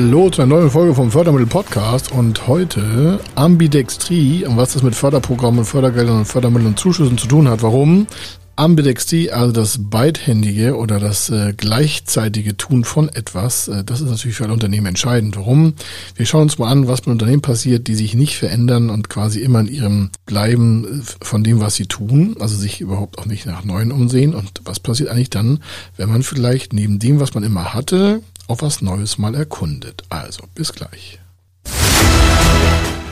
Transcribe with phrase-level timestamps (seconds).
[0.00, 4.94] Hallo zu einer neuen Folge vom Fördermittel Podcast und heute Ambidextrie und was das mit
[4.94, 7.64] Förderprogrammen, Fördergeldern und Fördermitteln und Zuschüssen zu tun hat.
[7.64, 8.06] Warum?
[8.54, 14.36] Ambidextrie, also das beidhändige oder das äh, gleichzeitige Tun von etwas, äh, das ist natürlich
[14.36, 15.36] für ein Unternehmen entscheidend.
[15.36, 15.74] Warum?
[16.14, 19.40] Wir schauen uns mal an, was mit Unternehmen passiert, die sich nicht verändern und quasi
[19.40, 23.46] immer in ihrem bleiben äh, von dem, was sie tun, also sich überhaupt auch nicht
[23.46, 24.36] nach Neuen umsehen.
[24.36, 25.58] Und was passiert eigentlich dann,
[25.96, 30.02] wenn man vielleicht neben dem, was man immer hatte, auch was Neues mal erkundet?
[30.08, 31.20] Also, bis gleich.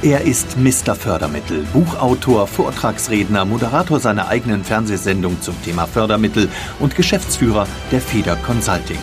[0.03, 0.95] Er ist Mr.
[0.95, 6.49] Fördermittel, Buchautor, Vortragsredner, Moderator seiner eigenen Fernsehsendung zum Thema Fördermittel
[6.81, 8.99] und Geschäftsführer der Feder Consulting.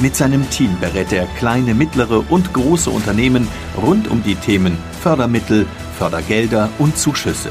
[0.00, 5.66] Mit seinem Team berät er kleine, mittlere und große Unternehmen rund um die Themen Fördermittel,
[5.98, 7.50] Fördergelder und Zuschüsse.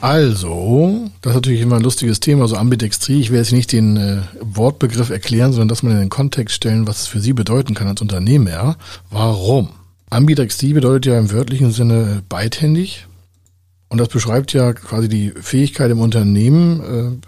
[0.00, 3.20] Also, das ist natürlich immer ein lustiges Thema, so Ambidextrie.
[3.20, 6.86] Ich werde jetzt nicht den äh, Wortbegriff erklären, sondern das mal in den Kontext stellen,
[6.86, 8.76] was es für Sie bedeuten kann als Unternehmer.
[9.10, 9.68] Warum?
[10.08, 13.06] Ambidextrie bedeutet ja im wörtlichen Sinne beidhändig.
[13.90, 17.20] Und das beschreibt ja quasi die Fähigkeit im Unternehmen,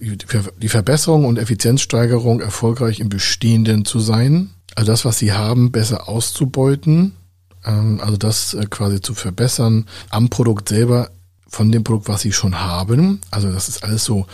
[0.00, 0.12] äh,
[0.60, 4.50] die Verbesserung und Effizienzsteigerung erfolgreich im Bestehenden zu sein.
[4.74, 7.12] Also das, was sie haben, besser auszubeuten.
[7.64, 11.10] Ähm, also das äh, quasi zu verbessern am Produkt selber
[11.48, 13.20] von dem Produkt, was sie schon haben.
[13.30, 14.26] Also das ist alles so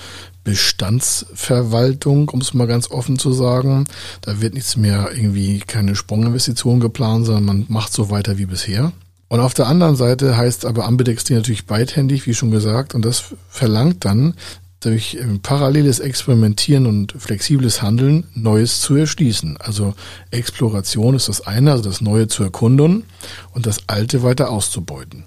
[0.45, 3.87] Bestandsverwaltung, um es mal ganz offen zu sagen.
[4.23, 8.93] Da wird nichts mehr irgendwie keine Sprunginvestition geplant, sondern man macht so weiter wie bisher.
[9.29, 13.23] Und auf der anderen Seite heißt aber Ambidextrie natürlich beidhändig, wie schon gesagt, und das
[13.49, 14.35] verlangt dann
[14.81, 19.57] durch paralleles Experimentieren und flexibles Handeln Neues zu erschließen.
[19.59, 19.95] Also
[20.33, 23.05] Exploration ist das eine, also das Neue zu erkunden
[23.53, 25.25] und das Alte weiter auszubeuten.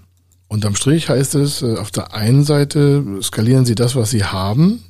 [0.48, 4.84] Unterm Strich heißt es, äh, auf der einen Seite skalieren Sie das, was Sie haben,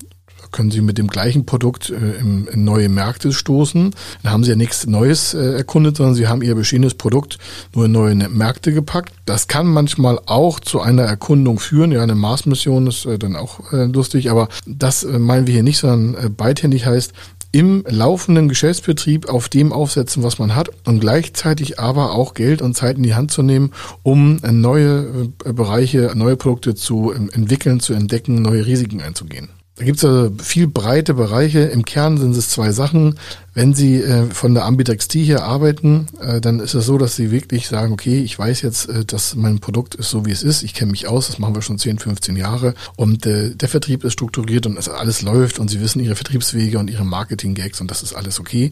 [0.51, 3.93] können Sie mit dem gleichen Produkt äh, in, neue Märkte stoßen.
[4.23, 7.37] Dann haben Sie ja nichts Neues äh, erkundet, sondern Sie haben Ihr bestehendes Produkt
[7.73, 9.13] nur in neue Märkte gepackt.
[9.25, 11.91] Das kann manchmal auch zu einer Erkundung führen.
[11.91, 16.85] Ja, eine Mars-Mission ist dann auch lustig, aber das meinen wir hier nicht, sondern beidhändig
[16.85, 17.13] heißt,
[17.55, 22.75] im laufenden Geschäftsbetrieb auf dem aufsetzen, was man hat und gleichzeitig aber auch Geld und
[22.75, 23.71] Zeit in die Hand zu nehmen,
[24.03, 29.47] um neue äh, Bereiche, neue Produkte zu ähm, entwickeln, zu entdecken, neue Risiken einzugehen.
[29.77, 31.59] Da gibt es also viel breite Bereiche.
[31.59, 33.19] Im Kern sind es zwei Sachen.
[33.53, 37.29] Wenn Sie äh, von der Ambidextrie hier arbeiten, äh, dann ist es so, dass Sie
[37.29, 40.63] wirklich sagen, okay, ich weiß jetzt, äh, dass mein Produkt ist so, wie es ist.
[40.63, 42.73] Ich kenne mich aus, das machen wir schon 10, 15 Jahre.
[42.95, 46.79] Und äh, der Vertrieb ist strukturiert und es alles läuft und Sie wissen Ihre Vertriebswege
[46.79, 48.71] und Ihre Marketing-Gags und das ist alles okay.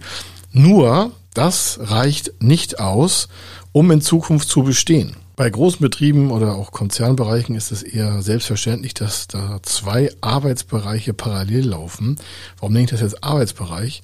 [0.53, 3.27] Nur, das reicht nicht aus,
[3.73, 5.17] um in Zukunft zu bestehen.
[5.35, 11.69] Bei großen Betrieben oder auch Konzernbereichen ist es eher selbstverständlich, dass da zwei Arbeitsbereiche parallel
[11.69, 12.17] laufen.
[12.59, 14.03] Warum nenne ich das jetzt Arbeitsbereich?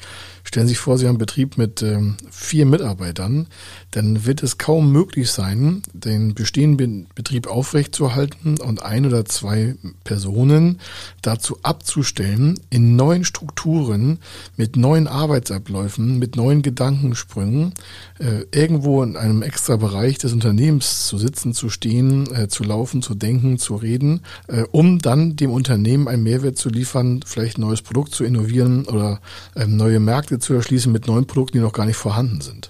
[0.50, 3.46] Stellen Sie sich vor, Sie haben einen Betrieb mit ähm, vier Mitarbeitern,
[3.92, 10.80] dann wird es kaum möglich sein, den bestehenden Betrieb aufrechtzuerhalten und ein oder zwei Personen
[11.22, 14.18] dazu abzustellen, in neuen Strukturen,
[14.58, 17.76] mit neuen Arbeitsabläufen, mit neuen Gedankensprüngen,
[18.18, 23.04] äh, irgendwo in einem extra Bereich des Unternehmens zu sitzen, zu stehen, äh, zu laufen,
[23.04, 27.62] zu denken, zu reden, äh, um dann dem Unternehmen einen Mehrwert zu liefern, vielleicht ein
[27.62, 29.22] neues Produkt zu innovieren oder
[29.56, 32.70] ähm, neue Märkte zu erschließen mit neuen Produkten, die noch gar nicht vorhanden sind.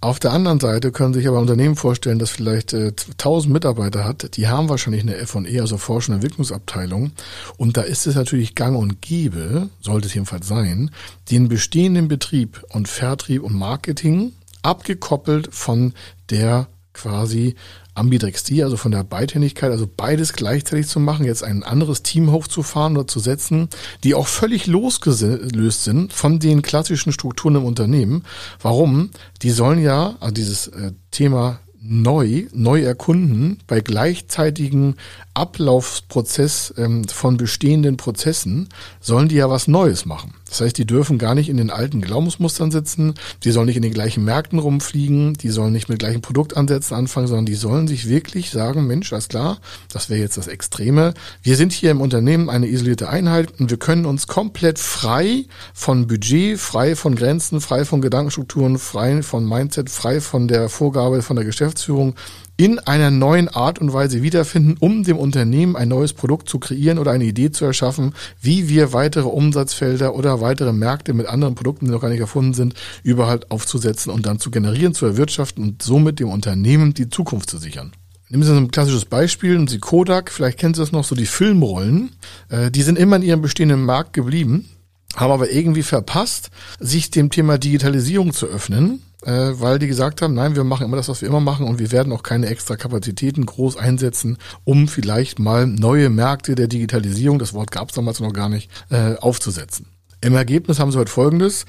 [0.00, 4.36] Auf der anderen Seite können sich aber Unternehmen vorstellen, das vielleicht äh, 1000 Mitarbeiter hat.
[4.36, 7.10] Die haben wahrscheinlich eine F&E, also Forschung- und Entwicklungsabteilung.
[7.56, 10.92] Und da ist es natürlich gang und gäbe, sollte es jedenfalls sein,
[11.32, 15.94] den bestehenden Betrieb und Vertrieb und Marketing abgekoppelt von
[16.30, 17.56] der quasi
[17.98, 22.96] Ambidextrie, also von der Beidhändigkeit, also beides gleichzeitig zu machen, jetzt ein anderes Team hochzufahren
[22.96, 23.68] oder zu setzen,
[24.04, 28.24] die auch völlig losgelöst sind von den klassischen Strukturen im Unternehmen.
[28.60, 29.10] Warum?
[29.42, 34.94] Die sollen ja, also dieses äh, Thema neu, neu erkunden bei gleichzeitigem
[35.34, 38.68] Ablaufprozess ähm, von bestehenden Prozessen,
[39.00, 40.34] sollen die ja was Neues machen.
[40.48, 43.14] Das heißt, die dürfen gar nicht in den alten Glaubensmustern sitzen,
[43.44, 47.26] die sollen nicht in den gleichen Märkten rumfliegen, die sollen nicht mit gleichen Produktansätzen anfangen,
[47.26, 49.58] sondern die sollen sich wirklich sagen, Mensch, alles klar,
[49.92, 51.14] das wäre jetzt das Extreme.
[51.42, 56.06] Wir sind hier im Unternehmen eine isolierte Einheit und wir können uns komplett frei von
[56.06, 61.36] Budget, frei von Grenzen, frei von Gedankenstrukturen, frei von Mindset, frei von der Vorgabe von
[61.36, 62.14] der Geschäftsführung
[62.58, 66.98] in einer neuen Art und Weise wiederfinden, um dem Unternehmen ein neues Produkt zu kreieren
[66.98, 71.86] oder eine Idee zu erschaffen, wie wir weitere Umsatzfelder oder weitere Märkte mit anderen Produkten,
[71.86, 72.74] die noch gar nicht erfunden sind,
[73.04, 77.58] überall aufzusetzen und dann zu generieren, zu erwirtschaften und somit dem Unternehmen die Zukunft zu
[77.58, 77.92] sichern.
[78.28, 81.26] Nehmen Sie ein klassisches Beispiel, und Sie Kodak, vielleicht kennen Sie das noch, so die
[81.26, 82.10] Filmrollen,
[82.48, 84.68] äh, die sind immer in ihrem bestehenden Markt geblieben,
[85.14, 86.50] haben aber irgendwie verpasst,
[86.80, 90.96] sich dem Thema Digitalisierung zu öffnen äh, weil die gesagt haben, nein, wir machen immer
[90.96, 94.88] das, was wir immer machen und wir werden auch keine extra Kapazitäten groß einsetzen, um
[94.88, 99.14] vielleicht mal neue Märkte der Digitalisierung, das Wort gab es damals noch gar nicht, äh,
[99.16, 99.86] aufzusetzen.
[100.20, 101.64] Im Ergebnis haben sie heute Folgendes.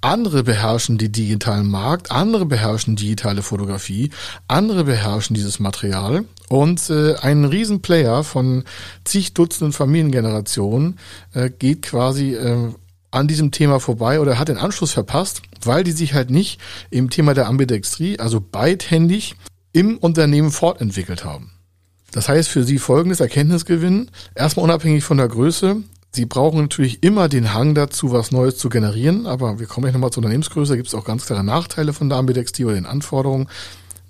[0.00, 4.10] Andere beherrschen die digitalen Markt, andere beherrschen digitale Fotografie,
[4.48, 8.64] andere beherrschen dieses Material und äh, ein Riesenplayer von
[9.04, 10.98] zig Dutzenden Familiengenerationen
[11.32, 12.72] äh, geht quasi äh,
[13.12, 16.60] an diesem Thema vorbei oder hat den Anschluss verpasst, weil die sich halt nicht
[16.90, 19.36] im Thema der Ambidextrie, also beidhändig,
[19.72, 21.52] im Unternehmen fortentwickelt haben.
[22.12, 25.82] Das heißt für Sie folgendes Erkenntnisgewinn, erstmal unabhängig von der Größe.
[26.14, 29.94] Sie brauchen natürlich immer den Hang dazu, was Neues zu generieren, aber wir kommen gleich
[29.94, 32.84] nochmal zur Unternehmensgröße, da gibt es auch ganz klare Nachteile von der Ambidextrie oder den
[32.84, 33.48] Anforderungen.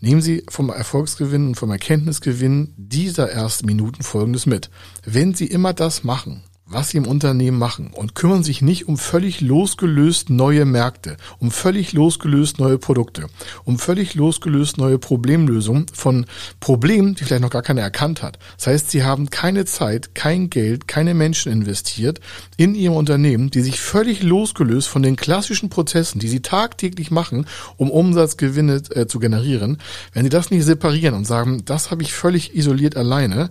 [0.00, 4.68] Nehmen Sie vom Erfolgsgewinn und vom Erkenntnisgewinn dieser ersten Minuten Folgendes mit.
[5.04, 8.96] Wenn Sie immer das machen, was sie im Unternehmen machen und kümmern sich nicht um
[8.96, 13.26] völlig losgelöst neue Märkte, um völlig losgelöst neue Produkte,
[13.64, 16.26] um völlig losgelöst neue Problemlösungen von
[16.60, 18.38] Problemen, die vielleicht noch gar keiner erkannt hat.
[18.56, 22.20] Das heißt, sie haben keine Zeit, kein Geld, keine Menschen investiert
[22.56, 27.46] in ihrem Unternehmen, die sich völlig losgelöst von den klassischen Prozessen, die sie tagtäglich machen,
[27.76, 29.78] um Umsatzgewinne äh, zu generieren,
[30.12, 33.50] wenn sie das nicht separieren und sagen, das habe ich völlig isoliert alleine,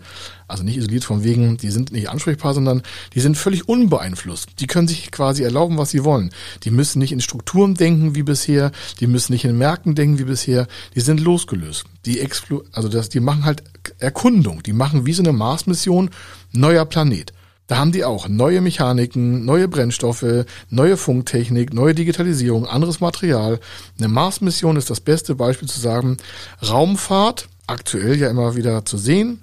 [0.52, 2.84] also nicht isoliert von wegen, die sind nicht ansprechbar, sondern
[3.14, 4.50] die sind völlig unbeeinflusst.
[4.60, 6.32] Die können sich quasi erlauben, was sie wollen.
[6.64, 10.26] Die müssen nicht in Strukturen denken wie bisher, die müssen nicht in Märkten denken wie
[10.26, 11.86] bisher, die sind losgelöst.
[12.06, 13.64] Die explo also das, die machen halt
[13.98, 16.10] Erkundung, die machen wie so eine Mars-Mission,
[16.52, 17.34] neuer Planet.
[17.68, 23.62] Da haben die auch neue Mechaniken, neue Brennstoffe, neue Funktechnik, neue Digitalisierung, anderes Material.
[23.98, 26.18] Eine Mars-Mission ist das beste Beispiel zu sagen,
[26.62, 29.40] Raumfahrt, aktuell ja immer wieder zu sehen,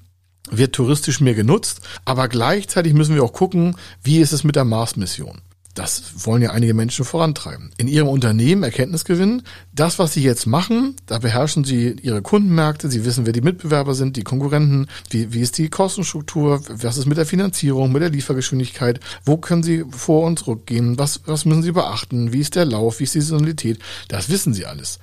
[0.51, 4.65] wird touristisch mehr genutzt, aber gleichzeitig müssen wir auch gucken, wie ist es mit der
[4.65, 5.43] Mars-Mission.
[5.79, 7.71] Das wollen ja einige Menschen vorantreiben.
[7.77, 9.43] In ihrem Unternehmen Erkenntnis gewinnen.
[9.73, 12.91] Das, was sie jetzt machen, da beherrschen sie ihre Kundenmärkte.
[12.91, 14.89] Sie wissen, wer die Mitbewerber sind, die Konkurrenten.
[15.11, 16.61] Wie, wie ist die Kostenstruktur?
[16.69, 18.99] Was ist mit der Finanzierung, mit der Liefergeschwindigkeit?
[19.25, 20.99] Wo können sie vor und zurückgehen?
[20.99, 22.33] Was, was müssen sie beachten?
[22.33, 22.99] Wie ist der Lauf?
[22.99, 23.79] Wie ist die Saisonalität?
[24.09, 24.99] Das wissen sie alles.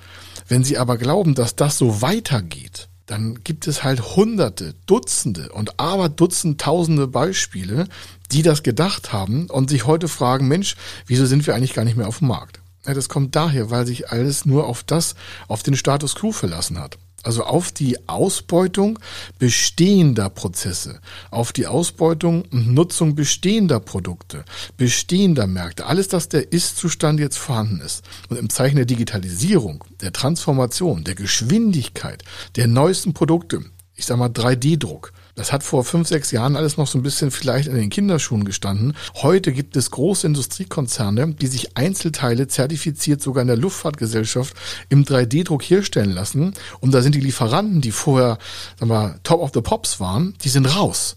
[0.46, 5.78] Wenn sie aber glauben, dass das so weitergeht, dann gibt es halt hunderte, Dutzende und
[5.78, 7.86] aber Dutzend tausende Beispiele,
[8.32, 10.76] die das gedacht haben und sich heute fragen, Mensch,
[11.06, 12.60] wieso sind wir eigentlich gar nicht mehr auf dem Markt?
[12.84, 15.14] Ja, das kommt daher, weil sich alles nur auf das,
[15.48, 18.98] auf den Status quo verlassen hat also auf die Ausbeutung
[19.38, 21.00] bestehender Prozesse,
[21.30, 24.44] auf die Ausbeutung und Nutzung bestehender Produkte,
[24.76, 28.04] bestehender Märkte, alles das der Ist-Zustand jetzt vorhanden ist.
[28.28, 32.22] Und im Zeichen der Digitalisierung, der Transformation, der Geschwindigkeit,
[32.54, 33.64] der neuesten Produkte,
[33.96, 37.30] ich sag mal 3D-Druck, das hat vor fünf, sechs Jahren alles noch so ein bisschen
[37.30, 38.96] vielleicht in den Kinderschuhen gestanden.
[39.16, 44.54] Heute gibt es große Industriekonzerne, die sich Einzelteile zertifiziert sogar in der Luftfahrtgesellschaft
[44.88, 46.54] im 3D-Druck herstellen lassen.
[46.80, 48.38] Und da sind die Lieferanten, die vorher
[48.80, 51.16] sagen wir, Top of the Pops waren, die sind raus.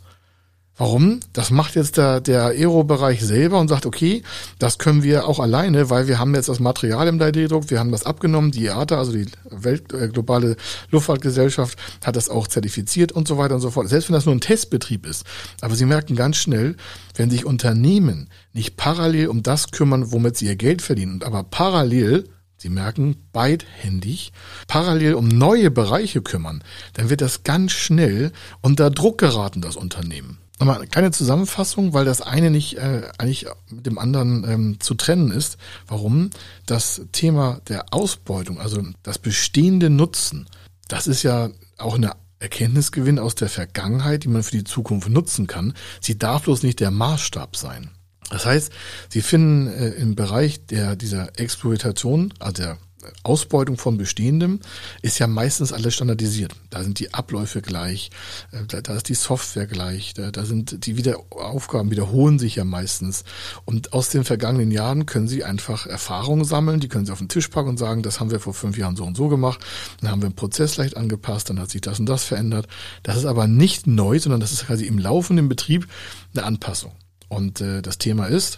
[0.79, 1.19] Warum?
[1.33, 4.23] Das macht jetzt der, der Aero-Bereich selber und sagt, okay,
[4.59, 7.91] das können wir auch alleine, weil wir haben jetzt das Material im 3D-Druck, wir haben
[7.91, 10.55] das abgenommen, die IATA, also die Welt, äh, globale
[10.89, 13.89] Luftfahrtgesellschaft, hat das auch zertifiziert und so weiter und so fort.
[13.89, 15.25] Selbst wenn das nur ein Testbetrieb ist.
[15.59, 16.77] Aber Sie merken ganz schnell,
[17.13, 22.23] wenn sich Unternehmen nicht parallel um das kümmern, womit sie ihr Geld verdienen, aber parallel
[22.55, 24.33] Sie merken, beidhändig,
[24.67, 26.61] parallel um neue Bereiche kümmern,
[26.93, 30.38] dann wird das ganz schnell unter Druck geraten, das Unternehmen.
[30.59, 35.31] Nochmal keine Zusammenfassung, weil das eine nicht äh, eigentlich mit dem anderen ähm, zu trennen
[35.31, 35.57] ist.
[35.87, 36.31] Warum?
[36.65, 40.49] Das Thema der Ausbeutung, also das bestehende Nutzen,
[40.89, 45.47] das ist ja auch eine Erkenntnisgewinn aus der Vergangenheit, die man für die Zukunft nutzen
[45.47, 45.73] kann.
[46.01, 47.91] Sie darf bloß nicht der Maßstab sein.
[48.29, 48.71] Das heißt,
[49.07, 52.77] Sie finden äh, im Bereich der dieser Exploitation, also der
[53.23, 54.59] Ausbeutung von Bestehendem
[55.01, 56.53] ist ja meistens alles standardisiert.
[56.69, 58.09] Da sind die Abläufe gleich,
[58.51, 62.65] äh, da, ist die Software gleich, da, da sind die wieder Aufgaben wiederholen sich ja
[62.65, 63.23] meistens.
[63.65, 67.29] Und aus den vergangenen Jahren können Sie einfach Erfahrungen sammeln, die können Sie auf den
[67.29, 69.59] Tisch packen und sagen, das haben wir vor fünf Jahren so und so gemacht,
[70.01, 72.67] dann haben wir einen Prozess leicht angepasst, dann hat sich das und das verändert.
[73.03, 75.87] Das ist aber nicht neu, sondern das ist quasi im laufenden Betrieb
[76.33, 76.91] eine Anpassung.
[77.29, 78.57] Und äh, das Thema ist,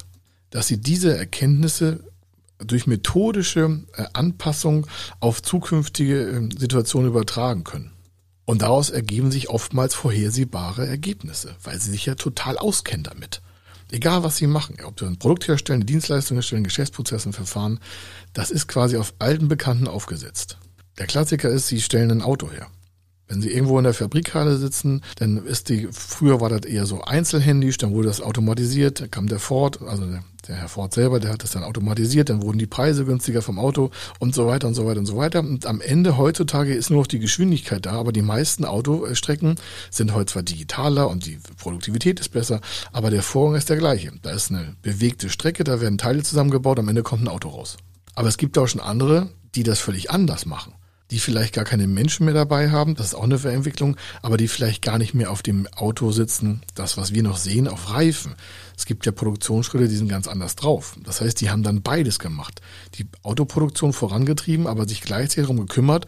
[0.49, 2.10] dass Sie diese Erkenntnisse
[2.65, 4.87] durch methodische äh, Anpassung
[5.19, 7.91] auf zukünftige ähm, Situationen übertragen können.
[8.45, 13.41] Und daraus ergeben sich oftmals vorhersehbare Ergebnisse, weil sie sich ja total auskennen damit.
[13.91, 17.79] Egal was sie machen, ob sie ein Produkt herstellen, eine Dienstleistung herstellen, Geschäftsprozesse, ein Verfahren,
[18.33, 20.57] das ist quasi auf alten Bekannten aufgesetzt.
[20.97, 22.67] Der Klassiker ist, sie stellen ein Auto her.
[23.31, 27.01] Wenn Sie irgendwo in der Fabrikhalle sitzen, dann ist die, früher war das eher so
[27.01, 31.21] einzelhändisch, dann wurde das automatisiert, dann kam der Ford, also der, der Herr Ford selber,
[31.21, 34.67] der hat das dann automatisiert, dann wurden die Preise günstiger vom Auto und so weiter
[34.67, 35.39] und so weiter und so weiter.
[35.39, 39.55] Und am Ende heutzutage ist nur noch die Geschwindigkeit da, aber die meisten Autostrecken
[39.89, 42.59] sind heute zwar digitaler und die Produktivität ist besser,
[42.91, 44.11] aber der Vorgang ist der gleiche.
[44.23, 47.77] Da ist eine bewegte Strecke, da werden Teile zusammengebaut, am Ende kommt ein Auto raus.
[48.13, 50.73] Aber es gibt auch schon andere, die das völlig anders machen
[51.11, 54.47] die vielleicht gar keine Menschen mehr dabei haben, das ist auch eine Verentwicklung, aber die
[54.47, 58.35] vielleicht gar nicht mehr auf dem Auto sitzen, das, was wir noch sehen, auf Reifen.
[58.77, 60.95] Es gibt ja Produktionsschritte, die sind ganz anders drauf.
[61.03, 62.61] Das heißt, die haben dann beides gemacht.
[62.95, 66.05] Die Autoproduktion vorangetrieben, aber sich gleichzeitig darum gekümmert,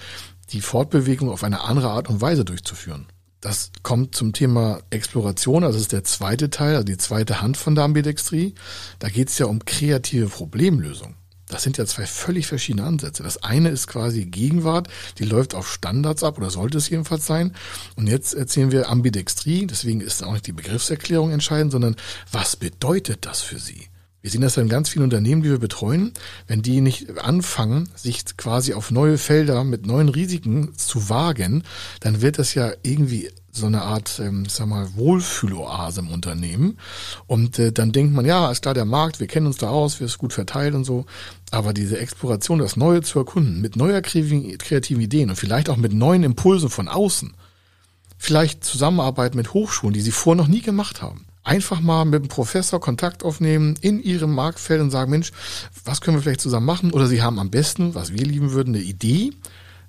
[0.51, 3.05] die Fortbewegung auf eine andere Art und Weise durchzuführen.
[3.41, 7.57] Das kommt zum Thema Exploration, also das ist der zweite Teil, also die zweite Hand
[7.57, 8.55] von der Ambidextrie.
[8.99, 11.15] Da geht es ja um kreative Problemlösung.
[11.47, 13.23] Das sind ja zwei völlig verschiedene Ansätze.
[13.23, 14.87] Das eine ist quasi Gegenwart,
[15.19, 17.53] die läuft auf Standards ab oder sollte es jedenfalls sein.
[17.95, 21.95] Und jetzt erzählen wir Ambidextrie, deswegen ist auch nicht die Begriffserklärung entscheidend, sondern
[22.31, 23.87] was bedeutet das für Sie?
[24.23, 26.13] Wir sehen das ja in ganz vielen Unternehmen, die wir betreuen.
[26.47, 31.63] Wenn die nicht anfangen, sich quasi auf neue Felder mit neuen Risiken zu wagen,
[31.99, 36.77] dann wird das ja irgendwie so eine Art, ähm, sag mal, Wohlfühloase im Unternehmen.
[37.27, 39.99] Und äh, dann denkt man, ja, ist klar der Markt, wir kennen uns da aus,
[39.99, 41.05] wir sind gut verteilt und so.
[41.51, 45.93] Aber diese Exploration, das Neue zu erkunden, mit neuer kreativen Ideen und vielleicht auch mit
[45.93, 47.35] neuen Impulsen von außen,
[48.17, 51.25] vielleicht Zusammenarbeit mit Hochschulen, die sie vorher noch nie gemacht haben.
[51.43, 55.31] Einfach mal mit einem Professor Kontakt aufnehmen in ihrem Marktfeld und sagen, Mensch,
[55.83, 56.91] was können wir vielleicht zusammen machen?
[56.91, 59.31] Oder sie haben am besten, was wir lieben würden, eine Idee,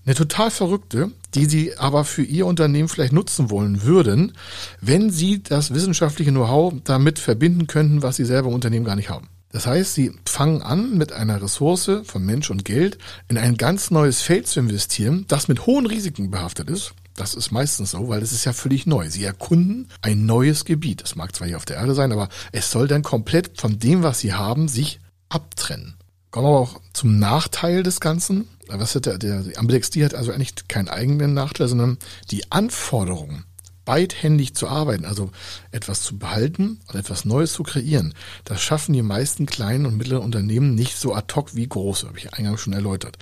[0.06, 4.32] eine total verrückte, die Sie aber für Ihr Unternehmen vielleicht nutzen wollen würden,
[4.80, 9.10] wenn Sie das wissenschaftliche Know-how damit verbinden könnten, was Sie selber im Unternehmen gar nicht
[9.10, 9.28] haben.
[9.50, 13.90] Das heißt, Sie fangen an, mit einer Ressource von Mensch und Geld in ein ganz
[13.90, 16.92] neues Feld zu investieren, das mit hohen Risiken behaftet ist.
[17.14, 19.08] Das ist meistens so, weil es ist ja völlig neu.
[19.08, 21.02] Sie erkunden ein neues Gebiet.
[21.02, 24.02] Das mag zwar hier auf der Erde sein, aber es soll dann komplett von dem,
[24.02, 25.94] was Sie haben, sich abtrennen.
[26.32, 28.48] Kommen wir auch zum Nachteil des Ganzen.
[28.68, 31.98] Was hat der, der Ambidextrie hat also eigentlich keinen eigenen Nachteil, sondern
[32.30, 33.44] die Anforderungen,
[33.84, 35.30] beidhändig zu arbeiten, also
[35.70, 40.24] etwas zu behalten und etwas Neues zu kreieren, das schaffen die meisten kleinen und mittleren
[40.24, 43.18] Unternehmen nicht so ad hoc wie große, habe ich eingangs schon erläutert.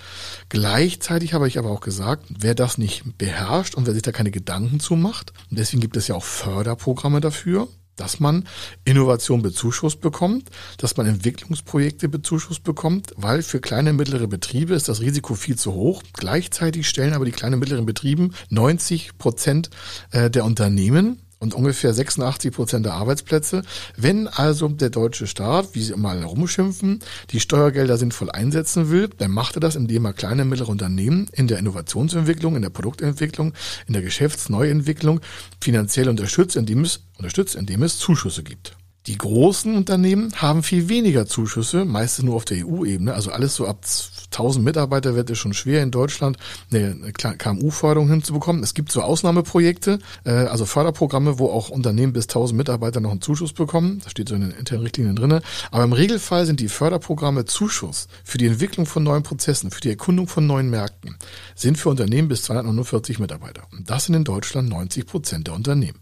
[0.48, 4.30] Gleichzeitig habe ich aber auch gesagt, wer das nicht beherrscht und wer sich da keine
[4.30, 8.46] Gedanken zu macht, und deswegen gibt es ja auch Förderprogramme dafür, dass man
[8.84, 14.88] Innovation bezuschusst bekommt, dass man Entwicklungsprojekte bezuschusst bekommt, weil für kleine und mittlere Betriebe ist
[14.88, 16.02] das Risiko viel zu hoch.
[16.12, 19.70] Gleichzeitig stellen aber die kleinen und mittleren Betrieben 90 Prozent
[20.10, 23.62] äh, der Unternehmen und ungefähr 86 Prozent der Arbeitsplätze.
[23.96, 29.32] Wenn also der deutsche Staat, wie sie mal herumschimpfen, die Steuergelder sinnvoll einsetzen will, dann
[29.32, 33.54] macht er das, indem er kleine und mittlere Unternehmen in der Innovationsentwicklung, in der Produktentwicklung,
[33.88, 35.20] in der Geschäftsneuentwicklung
[35.60, 38.76] finanziell unterstützt, indem es, unterstützt, indem es Zuschüsse gibt.
[39.08, 43.14] Die großen Unternehmen haben viel weniger Zuschüsse, meistens nur auf der EU-Ebene.
[43.14, 43.84] Also alles so ab
[44.26, 46.36] 1000 Mitarbeiter wird es schon schwer in Deutschland
[46.70, 48.62] eine KMU-Förderung hinzubekommen.
[48.62, 53.20] Es gibt so Ausnahmeprojekte, äh, also Förderprogramme, wo auch Unternehmen bis 1000 Mitarbeiter noch einen
[53.20, 54.00] Zuschuss bekommen.
[54.04, 55.40] Das steht so in den internen Richtlinien drin.
[55.72, 59.90] Aber im Regelfall sind die Förderprogramme Zuschuss für die Entwicklung von neuen Prozessen, für die
[59.90, 61.16] Erkundung von neuen Märkten,
[61.56, 63.64] sind für Unternehmen bis 249 Mitarbeiter.
[63.72, 65.98] Und das sind in Deutschland 90 Prozent der Unternehmen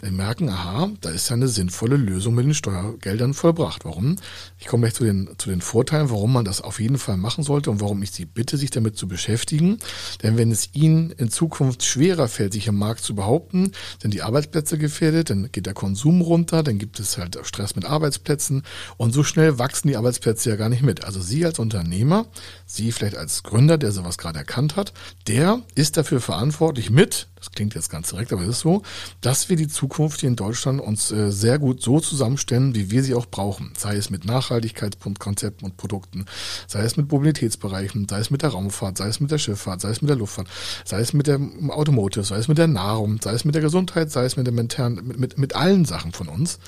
[0.00, 3.84] dann merken, aha, da ist ja eine sinnvolle Lösung mit den Steuergeldern vollbracht.
[3.84, 4.16] Warum?
[4.58, 7.44] Ich komme gleich zu den, zu den Vorteilen, warum man das auf jeden Fall machen
[7.44, 9.78] sollte und warum ich Sie bitte, sich damit zu beschäftigen.
[10.22, 14.22] Denn wenn es Ihnen in Zukunft schwerer fällt, sich im Markt zu behaupten, sind die
[14.22, 18.62] Arbeitsplätze gefährdet, dann geht der Konsum runter, dann gibt es halt Stress mit Arbeitsplätzen
[18.96, 21.04] und so schnell wachsen die Arbeitsplätze ja gar nicht mit.
[21.04, 22.26] Also Sie als Unternehmer,
[22.66, 24.92] Sie vielleicht als Gründer, der sowas gerade erkannt hat,
[25.26, 28.82] der ist dafür verantwortlich mit, das klingt jetzt ganz direkt, aber es ist so,
[29.22, 33.02] dass wir die Zukunft hier in Deutschland uns äh, sehr gut so zusammenstellen, wie wir
[33.02, 33.72] sie auch brauchen.
[33.78, 36.26] Sei es mit Nachhaltigkeitskonzepten und Produkten,
[36.66, 39.88] sei es mit Mobilitätsbereichen, sei es mit der Raumfahrt, sei es mit der Schifffahrt, sei
[39.88, 40.48] es mit der Luftfahrt,
[40.84, 44.10] sei es mit der Automotive, sei es mit der Nahrung, sei es mit der Gesundheit,
[44.10, 46.58] sei es mit der mentalen, mit, mit, mit allen Sachen von uns,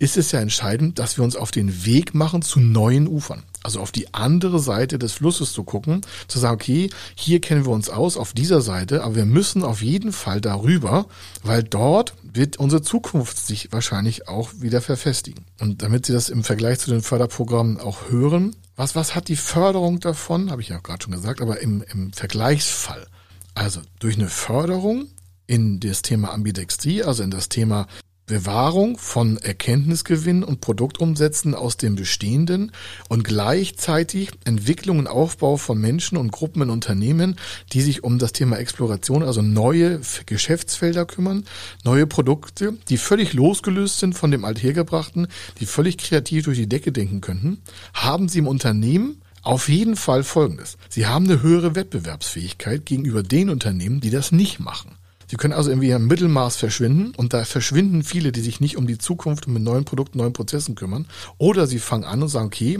[0.00, 3.44] ist es ja entscheidend, dass wir uns auf den Weg machen zu neuen Ufern.
[3.66, 7.72] Also auf die andere Seite des Flusses zu gucken, zu sagen, okay, hier kennen wir
[7.72, 11.06] uns aus auf dieser Seite, aber wir müssen auf jeden Fall darüber,
[11.42, 15.46] weil dort wird unsere Zukunft sich wahrscheinlich auch wieder verfestigen.
[15.60, 19.34] Und damit Sie das im Vergleich zu den Förderprogrammen auch hören, was, was hat die
[19.34, 20.52] Förderung davon?
[20.52, 23.08] Habe ich ja gerade schon gesagt, aber im, im Vergleichsfall.
[23.56, 25.08] Also durch eine Förderung
[25.48, 27.88] in das Thema Ambidextrie, also in das Thema
[28.26, 32.72] Bewahrung von Erkenntnisgewinn und Produktumsätzen aus dem Bestehenden
[33.08, 37.36] und gleichzeitig Entwicklung und Aufbau von Menschen und Gruppen in Unternehmen,
[37.72, 41.44] die sich um das Thema Exploration, also neue Geschäftsfelder kümmern,
[41.84, 45.28] neue Produkte, die völlig losgelöst sind von dem Althergebrachten,
[45.60, 47.62] die völlig kreativ durch die Decke denken könnten,
[47.94, 50.78] haben sie im Unternehmen auf jeden Fall Folgendes.
[50.88, 54.96] Sie haben eine höhere Wettbewerbsfähigkeit gegenüber den Unternehmen, die das nicht machen.
[55.28, 58.86] Sie können also irgendwie im Mittelmaß verschwinden und da verschwinden viele, die sich nicht um
[58.86, 61.06] die Zukunft und mit neuen Produkten, neuen Prozessen kümmern.
[61.38, 62.78] Oder sie fangen an und sagen, okay,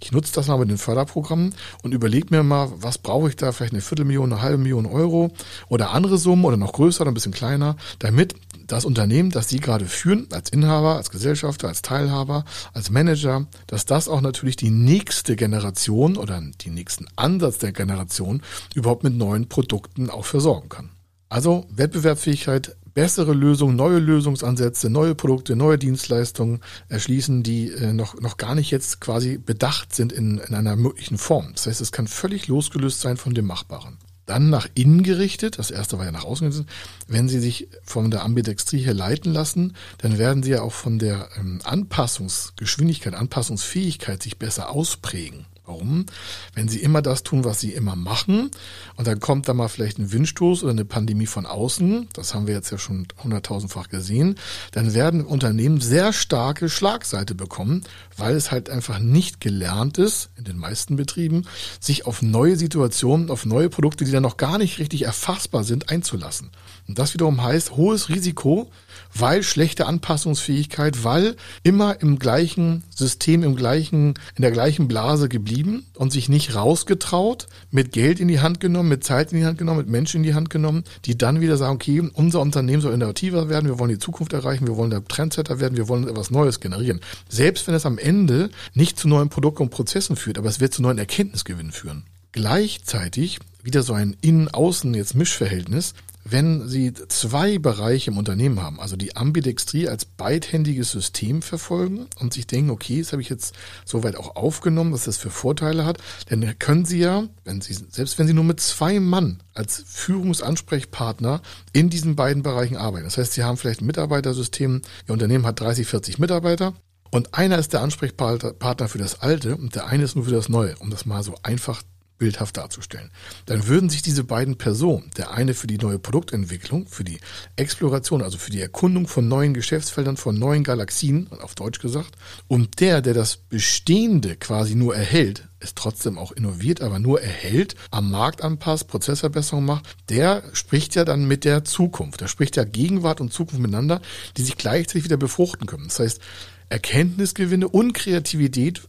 [0.00, 3.52] ich nutze das mal mit den Förderprogrammen und überlege mir mal, was brauche ich da,
[3.52, 5.32] vielleicht eine Viertelmillion, eine halbe Million Euro
[5.68, 8.34] oder andere Summen oder noch größer oder ein bisschen kleiner, damit
[8.66, 13.86] das Unternehmen, das Sie gerade führen, als Inhaber, als Gesellschafter, als Teilhaber, als Manager, dass
[13.86, 18.42] das auch natürlich die nächste Generation oder die nächsten Ansatz der Generation
[18.74, 20.90] überhaupt mit neuen Produkten auch versorgen kann.
[21.28, 28.38] Also Wettbewerbsfähigkeit, bessere Lösungen, neue Lösungsansätze, neue Produkte, neue Dienstleistungen erschließen, die äh, noch, noch
[28.38, 31.50] gar nicht jetzt quasi bedacht sind in, in einer möglichen Form.
[31.52, 33.98] Das heißt, es kann völlig losgelöst sein von dem Machbaren.
[34.26, 36.68] Dann nach innen gerichtet, das erste war ja nach außen gerichtet,
[37.06, 40.98] wenn Sie sich von der Ambidextrie hier leiten lassen, dann werden Sie ja auch von
[40.98, 45.46] der ähm, Anpassungsgeschwindigkeit, Anpassungsfähigkeit sich besser ausprägen.
[45.68, 46.06] Warum?
[46.54, 48.50] Wenn sie immer das tun, was sie immer machen,
[48.96, 52.46] und dann kommt da mal vielleicht ein Windstoß oder eine Pandemie von außen, das haben
[52.46, 54.36] wir jetzt ja schon hunderttausendfach gesehen,
[54.72, 57.84] dann werden Unternehmen sehr starke Schlagseite bekommen,
[58.16, 61.44] weil es halt einfach nicht gelernt ist, in den meisten Betrieben,
[61.80, 65.90] sich auf neue Situationen, auf neue Produkte, die dann noch gar nicht richtig erfassbar sind,
[65.90, 66.48] einzulassen.
[66.88, 68.70] Und das wiederum heißt hohes Risiko,
[69.14, 75.86] weil schlechte Anpassungsfähigkeit, weil immer im gleichen System, im gleichen, in der gleichen Blase geblieben
[75.94, 79.58] und sich nicht rausgetraut, mit Geld in die Hand genommen, mit Zeit in die Hand
[79.58, 82.94] genommen, mit Menschen in die Hand genommen, die dann wieder sagen, okay, unser Unternehmen soll
[82.94, 86.30] innovativer werden, wir wollen die Zukunft erreichen, wir wollen der Trendsetter werden, wir wollen etwas
[86.30, 87.00] Neues generieren.
[87.28, 90.74] Selbst wenn es am Ende nicht zu neuen Produkten und Prozessen führt, aber es wird
[90.74, 92.04] zu neuen Erkenntnisgewinnen führen.
[92.32, 95.94] Gleichzeitig wieder so ein Innen-Außen jetzt Mischverhältnis,
[96.30, 102.32] wenn Sie zwei Bereiche im Unternehmen haben, also die Ambidextrie als beidhändiges System verfolgen und
[102.32, 105.98] sich denken, okay, das habe ich jetzt soweit auch aufgenommen, dass das für Vorteile hat,
[106.28, 111.40] dann können Sie ja, wenn Sie, selbst wenn Sie nur mit zwei Mann als Führungsansprechpartner
[111.72, 113.04] in diesen beiden Bereichen arbeiten.
[113.04, 116.74] Das heißt, Sie haben vielleicht ein Mitarbeitersystem, Ihr Unternehmen hat 30, 40 Mitarbeiter
[117.10, 120.48] und einer ist der Ansprechpartner für das Alte und der eine ist nur für das
[120.48, 121.82] Neue, um das mal so einfach
[122.18, 123.10] bildhaft darzustellen.
[123.46, 127.18] Dann würden sich diese beiden Personen, der eine für die neue Produktentwicklung, für die
[127.56, 132.16] Exploration, also für die Erkundung von neuen Geschäftsfeldern, von neuen Galaxien, auf Deutsch gesagt,
[132.48, 137.74] und der, der das Bestehende quasi nur erhält, es trotzdem auch innoviert, aber nur erhält,
[137.90, 142.20] am Markt anpasst, Prozessverbesserung macht, der spricht ja dann mit der Zukunft.
[142.20, 144.00] Der spricht ja Gegenwart und Zukunft miteinander,
[144.36, 145.88] die sich gleichzeitig wieder befruchten können.
[145.88, 146.20] Das heißt,
[146.68, 148.82] Erkenntnisgewinne und Kreativität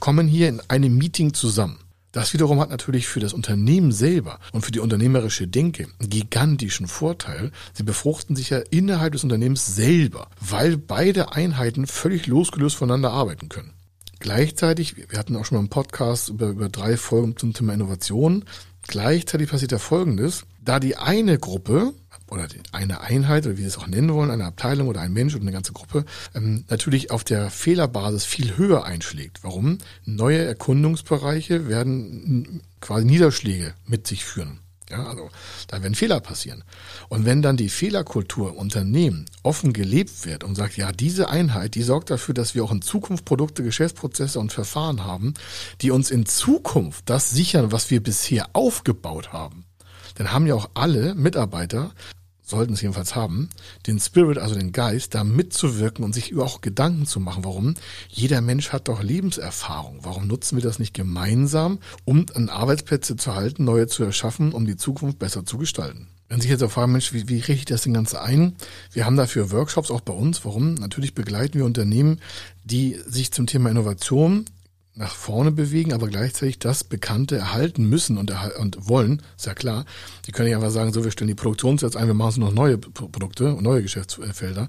[0.00, 1.78] kommen hier in einem Meeting zusammen.
[2.14, 6.86] Das wiederum hat natürlich für das Unternehmen selber und für die unternehmerische Denke einen gigantischen
[6.86, 7.50] Vorteil.
[7.72, 13.48] Sie befruchten sich ja innerhalb des Unternehmens selber, weil beide Einheiten völlig losgelöst voneinander arbeiten
[13.48, 13.72] können.
[14.20, 18.44] Gleichzeitig, wir hatten auch schon mal einen Podcast über, über drei Folgen zum Thema Innovation.
[18.86, 21.94] Gleichzeitig passiert ja Folgendes, da die eine Gruppe
[22.30, 25.34] oder eine Einheit oder wie Sie es auch nennen wollen, eine Abteilung oder ein Mensch
[25.34, 29.42] oder eine ganze Gruppe, ähm, natürlich auf der Fehlerbasis viel höher einschlägt.
[29.42, 29.78] Warum?
[30.04, 34.60] Neue Erkundungsbereiche werden quasi Niederschläge mit sich führen.
[34.90, 35.30] Ja, also
[35.66, 36.62] da werden Fehler passieren.
[37.08, 41.74] Und wenn dann die Fehlerkultur im Unternehmen offen gelebt wird und sagt, ja, diese Einheit,
[41.74, 45.34] die sorgt dafür, dass wir auch in Zukunft Produkte, Geschäftsprozesse und Verfahren haben,
[45.80, 49.63] die uns in Zukunft das sichern, was wir bisher aufgebaut haben,
[50.14, 51.92] dann haben ja auch alle Mitarbeiter
[52.44, 53.48] sollten es jedenfalls haben,
[53.86, 57.44] den Spirit, also den Geist, da mitzuwirken und sich auch Gedanken zu machen.
[57.44, 57.74] Warum?
[58.10, 60.00] Jeder Mensch hat doch Lebenserfahrung.
[60.02, 64.66] Warum nutzen wir das nicht gemeinsam, um an Arbeitsplätze zu halten, neue zu erschaffen, um
[64.66, 66.08] die Zukunft besser zu gestalten?
[66.28, 68.56] Wenn sich jetzt auch fragen, Mensch, wie, wie richte ich das denn Ganze ein?
[68.92, 70.44] Wir haben dafür Workshops auch bei uns.
[70.44, 70.74] Warum?
[70.74, 72.20] Natürlich begleiten wir Unternehmen,
[72.64, 74.44] die sich zum Thema Innovation
[74.96, 79.84] nach vorne bewegen, aber gleichzeitig das Bekannte erhalten müssen und, und wollen, ist ja klar.
[80.26, 82.78] Die können nicht einfach sagen, so, wir stellen die Produktionssatz ein, wir machen noch neue
[82.78, 84.68] Produkte und neue Geschäftsfelder.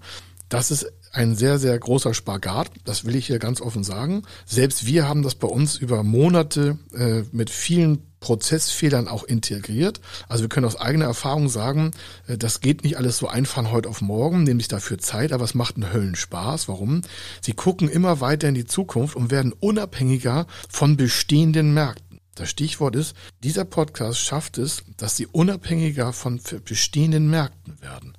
[0.50, 2.70] Das ist ein sehr, sehr großer Spagat.
[2.84, 4.24] Das will ich hier ganz offen sagen.
[4.46, 10.02] Selbst wir haben das bei uns über Monate äh, mit vielen Prozessfehlern auch integriert.
[10.28, 11.92] Also wir können aus eigener Erfahrung sagen,
[12.28, 15.44] äh, das geht nicht alles so einfach heute auf morgen, nehmen sich dafür Zeit, aber
[15.44, 16.68] es macht einen Höllenspaß.
[16.68, 17.02] Warum?
[17.42, 22.20] Sie gucken immer weiter in die Zukunft und werden unabhängiger von bestehenden Märkten.
[22.36, 28.18] Das Stichwort ist, dieser Podcast schafft es, dass sie unabhängiger von bestehenden Märkten werden.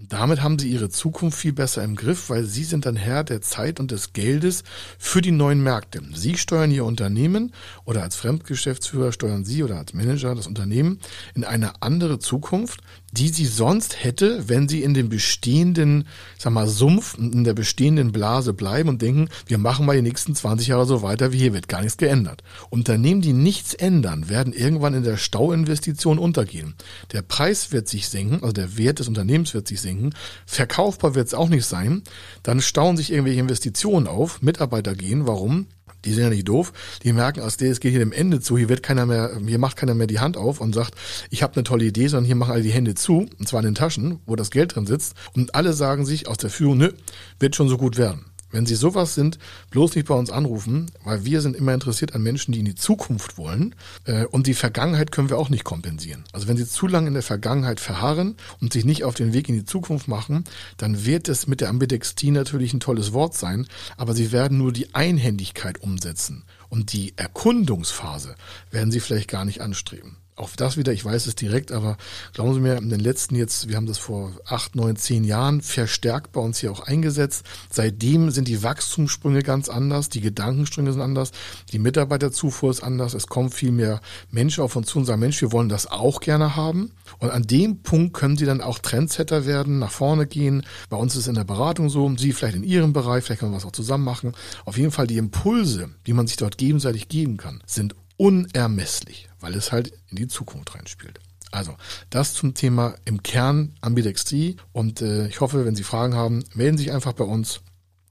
[0.00, 3.40] Damit haben sie ihre Zukunft viel besser im Griff, weil sie sind dann Herr der
[3.40, 4.62] Zeit und des Geldes
[4.96, 6.00] für die neuen Märkte.
[6.14, 7.52] Sie steuern ihr Unternehmen
[7.84, 11.00] oder als Fremdgeschäftsführer steuern Sie oder als Manager das Unternehmen
[11.34, 12.80] in eine andere Zukunft,
[13.12, 16.06] die sie sonst hätte, wenn sie in dem bestehenden,
[16.38, 20.34] sag mal, Sumpf, in der bestehenden Blase bleiben und denken, wir machen mal die nächsten
[20.34, 22.42] 20 Jahre so weiter, wie hier wird gar nichts geändert.
[22.70, 26.74] Unternehmen, die nichts ändern, werden irgendwann in der Stauinvestition untergehen.
[27.12, 30.14] Der Preis wird sich senken, also der Wert des Unternehmens wird sich senken,
[30.46, 32.02] verkaufbar wird es auch nicht sein,
[32.42, 35.66] dann stauen sich irgendwelche Investitionen auf, Mitarbeiter gehen, warum?
[36.04, 36.72] Die sind ja nicht doof.
[37.02, 38.56] Die merken, aus der es geht hier dem Ende zu.
[38.56, 40.94] Hier wird keiner mehr, hier macht keiner mehr die Hand auf und sagt,
[41.30, 43.66] ich habe eine tolle Idee, sondern hier machen alle die Hände zu, und zwar in
[43.66, 45.14] den Taschen, wo das Geld drin sitzt.
[45.34, 46.92] Und alle sagen sich aus der Führung, nö,
[47.40, 48.27] wird schon so gut werden.
[48.50, 49.38] Wenn Sie sowas sind,
[49.70, 52.74] bloß nicht bei uns anrufen, weil wir sind immer interessiert an Menschen, die in die
[52.74, 53.74] Zukunft wollen.
[54.04, 56.24] Äh, und die Vergangenheit können wir auch nicht kompensieren.
[56.32, 59.48] Also wenn Sie zu lange in der Vergangenheit verharren und sich nicht auf den Weg
[59.48, 60.44] in die Zukunft machen,
[60.76, 64.72] dann wird es mit der Ambidextrie natürlich ein tolles Wort sein, aber Sie werden nur
[64.72, 66.44] die Einhändigkeit umsetzen.
[66.68, 68.34] Und die Erkundungsphase
[68.70, 71.96] werden Sie vielleicht gar nicht anstreben auch das wieder, ich weiß es direkt, aber
[72.32, 75.60] glauben Sie mir, in den letzten jetzt, wir haben das vor acht, neun, zehn Jahren
[75.60, 77.44] verstärkt bei uns hier auch eingesetzt.
[77.70, 81.32] Seitdem sind die Wachstumssprünge ganz anders, die Gedankensprünge sind anders,
[81.72, 85.40] die Mitarbeiterzufuhr ist anders, es kommen viel mehr Menschen auf uns zu und sagen, Mensch,
[85.40, 86.92] wir wollen das auch gerne haben.
[87.18, 90.64] Und an dem Punkt können Sie dann auch Trendsetter werden, nach vorne gehen.
[90.88, 93.52] Bei uns ist es in der Beratung so, Sie vielleicht in Ihrem Bereich, vielleicht können
[93.52, 94.32] wir was auch zusammen machen.
[94.64, 99.54] Auf jeden Fall die Impulse, die man sich dort gegenseitig geben kann, sind unermesslich, weil
[99.54, 101.20] es halt in die Zukunft reinspielt.
[101.50, 101.76] Also,
[102.10, 106.76] das zum Thema im Kern Ambidextrie und äh, ich hoffe, wenn Sie Fragen haben, melden
[106.76, 107.60] Sie sich einfach bei uns.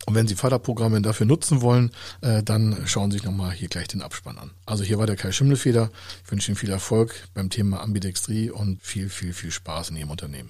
[0.07, 3.89] Und wenn Sie Förderprogramme dafür nutzen wollen, äh, dann schauen Sie sich nochmal hier gleich
[3.89, 4.51] den Abspann an.
[4.65, 5.91] Also hier war der Kai Schimmelfeder.
[6.23, 10.11] Ich wünsche Ihnen viel Erfolg beim Thema Ambidextrie und viel, viel, viel Spaß in Ihrem
[10.11, 10.49] Unternehmen.